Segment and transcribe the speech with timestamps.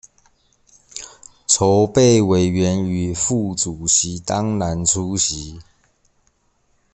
[1.47, 5.59] 籌備委員與副主席當然出席